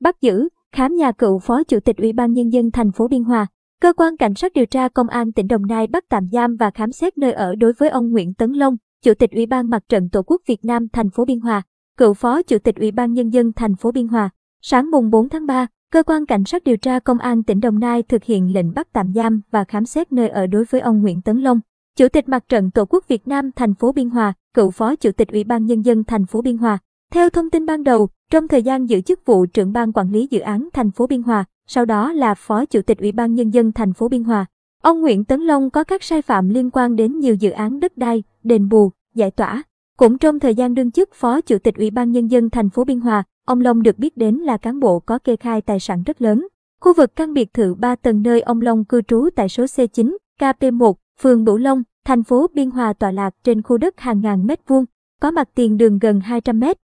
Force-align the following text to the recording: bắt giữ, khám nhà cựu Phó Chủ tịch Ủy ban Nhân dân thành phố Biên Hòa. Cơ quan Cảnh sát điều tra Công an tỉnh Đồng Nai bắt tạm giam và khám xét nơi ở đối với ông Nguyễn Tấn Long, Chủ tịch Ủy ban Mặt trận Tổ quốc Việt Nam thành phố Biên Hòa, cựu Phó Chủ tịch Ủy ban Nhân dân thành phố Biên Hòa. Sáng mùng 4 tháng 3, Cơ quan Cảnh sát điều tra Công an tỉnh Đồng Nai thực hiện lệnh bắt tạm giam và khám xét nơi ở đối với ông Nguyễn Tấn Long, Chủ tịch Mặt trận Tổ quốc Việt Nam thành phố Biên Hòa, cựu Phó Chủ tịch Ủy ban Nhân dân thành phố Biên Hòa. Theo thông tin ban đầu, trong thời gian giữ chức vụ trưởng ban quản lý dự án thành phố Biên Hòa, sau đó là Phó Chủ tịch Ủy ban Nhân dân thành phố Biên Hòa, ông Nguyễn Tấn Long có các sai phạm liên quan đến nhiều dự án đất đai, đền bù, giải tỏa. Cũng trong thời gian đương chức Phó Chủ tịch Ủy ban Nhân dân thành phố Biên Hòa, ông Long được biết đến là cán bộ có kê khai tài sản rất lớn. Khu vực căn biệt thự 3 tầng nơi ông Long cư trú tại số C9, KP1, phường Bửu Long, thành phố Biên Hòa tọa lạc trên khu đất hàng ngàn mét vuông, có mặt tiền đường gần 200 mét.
bắt 0.00 0.20
giữ, 0.20 0.48
khám 0.72 0.94
nhà 0.94 1.12
cựu 1.12 1.38
Phó 1.38 1.64
Chủ 1.64 1.80
tịch 1.80 1.96
Ủy 1.96 2.12
ban 2.12 2.32
Nhân 2.32 2.52
dân 2.52 2.70
thành 2.70 2.92
phố 2.92 3.08
Biên 3.08 3.24
Hòa. 3.24 3.46
Cơ 3.82 3.92
quan 3.92 4.16
Cảnh 4.16 4.34
sát 4.34 4.52
điều 4.52 4.66
tra 4.66 4.88
Công 4.88 5.08
an 5.08 5.32
tỉnh 5.32 5.46
Đồng 5.46 5.66
Nai 5.66 5.86
bắt 5.86 6.04
tạm 6.08 6.28
giam 6.32 6.56
và 6.56 6.70
khám 6.70 6.92
xét 6.92 7.18
nơi 7.18 7.32
ở 7.32 7.54
đối 7.54 7.72
với 7.72 7.88
ông 7.88 8.10
Nguyễn 8.10 8.34
Tấn 8.34 8.52
Long, 8.52 8.76
Chủ 9.04 9.14
tịch 9.14 9.30
Ủy 9.30 9.46
ban 9.46 9.70
Mặt 9.70 9.82
trận 9.88 10.08
Tổ 10.08 10.22
quốc 10.22 10.42
Việt 10.46 10.64
Nam 10.64 10.88
thành 10.92 11.10
phố 11.10 11.24
Biên 11.24 11.40
Hòa, 11.40 11.62
cựu 11.96 12.14
Phó 12.14 12.42
Chủ 12.42 12.58
tịch 12.58 12.76
Ủy 12.76 12.90
ban 12.90 13.12
Nhân 13.12 13.30
dân 13.30 13.52
thành 13.52 13.76
phố 13.76 13.92
Biên 13.92 14.08
Hòa. 14.08 14.30
Sáng 14.62 14.90
mùng 14.90 15.10
4 15.10 15.28
tháng 15.28 15.46
3, 15.46 15.66
Cơ 15.92 16.02
quan 16.02 16.26
Cảnh 16.26 16.44
sát 16.44 16.64
điều 16.64 16.76
tra 16.76 16.98
Công 16.98 17.18
an 17.18 17.42
tỉnh 17.42 17.60
Đồng 17.60 17.78
Nai 17.78 18.02
thực 18.02 18.24
hiện 18.24 18.54
lệnh 18.54 18.74
bắt 18.74 18.88
tạm 18.92 19.12
giam 19.14 19.40
và 19.50 19.64
khám 19.64 19.84
xét 19.84 20.12
nơi 20.12 20.28
ở 20.28 20.46
đối 20.46 20.64
với 20.64 20.80
ông 20.80 21.02
Nguyễn 21.02 21.22
Tấn 21.22 21.38
Long, 21.38 21.60
Chủ 21.96 22.08
tịch 22.08 22.28
Mặt 22.28 22.48
trận 22.48 22.70
Tổ 22.70 22.84
quốc 22.84 23.04
Việt 23.08 23.28
Nam 23.28 23.50
thành 23.56 23.74
phố 23.74 23.92
Biên 23.92 24.10
Hòa, 24.10 24.32
cựu 24.54 24.70
Phó 24.70 24.96
Chủ 24.96 25.10
tịch 25.12 25.28
Ủy 25.28 25.44
ban 25.44 25.66
Nhân 25.66 25.84
dân 25.84 26.04
thành 26.04 26.26
phố 26.26 26.42
Biên 26.42 26.56
Hòa. 26.56 26.78
Theo 27.12 27.30
thông 27.30 27.50
tin 27.50 27.66
ban 27.66 27.84
đầu, 27.84 28.08
trong 28.30 28.48
thời 28.48 28.62
gian 28.62 28.88
giữ 28.88 29.00
chức 29.00 29.26
vụ 29.26 29.46
trưởng 29.46 29.72
ban 29.72 29.92
quản 29.92 30.12
lý 30.12 30.26
dự 30.30 30.40
án 30.40 30.68
thành 30.72 30.90
phố 30.90 31.06
Biên 31.06 31.22
Hòa, 31.22 31.44
sau 31.66 31.84
đó 31.84 32.12
là 32.12 32.34
Phó 32.34 32.64
Chủ 32.64 32.82
tịch 32.82 32.98
Ủy 32.98 33.12
ban 33.12 33.34
Nhân 33.34 33.50
dân 33.50 33.72
thành 33.72 33.92
phố 33.92 34.08
Biên 34.08 34.24
Hòa, 34.24 34.46
ông 34.82 35.00
Nguyễn 35.00 35.24
Tấn 35.24 35.40
Long 35.40 35.70
có 35.70 35.84
các 35.84 36.02
sai 36.02 36.22
phạm 36.22 36.48
liên 36.48 36.70
quan 36.70 36.96
đến 36.96 37.18
nhiều 37.18 37.34
dự 37.34 37.50
án 37.50 37.80
đất 37.80 37.96
đai, 37.96 38.22
đền 38.42 38.68
bù, 38.68 38.90
giải 39.14 39.30
tỏa. 39.30 39.62
Cũng 39.96 40.18
trong 40.18 40.40
thời 40.40 40.54
gian 40.54 40.74
đương 40.74 40.90
chức 40.90 41.14
Phó 41.14 41.40
Chủ 41.40 41.58
tịch 41.58 41.76
Ủy 41.76 41.90
ban 41.90 42.12
Nhân 42.12 42.26
dân 42.26 42.50
thành 42.50 42.70
phố 42.70 42.84
Biên 42.84 43.00
Hòa, 43.00 43.22
ông 43.46 43.60
Long 43.60 43.82
được 43.82 43.98
biết 43.98 44.16
đến 44.16 44.34
là 44.34 44.56
cán 44.56 44.80
bộ 44.80 45.00
có 45.00 45.18
kê 45.18 45.36
khai 45.36 45.60
tài 45.60 45.80
sản 45.80 46.02
rất 46.02 46.22
lớn. 46.22 46.46
Khu 46.80 46.94
vực 46.94 47.16
căn 47.16 47.32
biệt 47.34 47.54
thự 47.54 47.74
3 47.74 47.96
tầng 47.96 48.22
nơi 48.22 48.40
ông 48.40 48.60
Long 48.60 48.84
cư 48.84 49.02
trú 49.02 49.28
tại 49.36 49.48
số 49.48 49.64
C9, 49.64 50.16
KP1, 50.40 50.94
phường 51.20 51.44
Bửu 51.44 51.56
Long, 51.56 51.82
thành 52.04 52.24
phố 52.24 52.46
Biên 52.54 52.70
Hòa 52.70 52.92
tọa 52.92 53.12
lạc 53.12 53.34
trên 53.44 53.62
khu 53.62 53.78
đất 53.78 54.00
hàng 54.00 54.20
ngàn 54.20 54.46
mét 54.46 54.60
vuông, 54.68 54.84
có 55.20 55.30
mặt 55.30 55.48
tiền 55.54 55.76
đường 55.76 55.98
gần 55.98 56.20
200 56.20 56.60
mét. 56.60 56.80